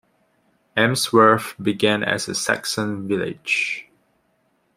[0.75, 3.87] Emsworth began as a Saxon village.